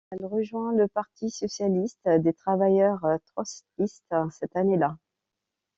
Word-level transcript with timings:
Elle 0.09 0.25
rejoint 0.25 0.73
le 0.73 0.87
Parti 0.87 1.29
socialiste 1.29 2.09
des 2.21 2.33
travailleurs 2.33 3.05
trotskistes 3.27 4.15
cette 4.31 4.55
année-là. 4.55 4.97